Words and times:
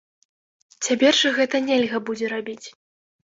Цяпер 0.85 1.13
жа 1.19 1.29
гэта 1.35 1.61
нельга 1.67 1.97
будзе 2.07 2.31
рабіць. 2.35 2.67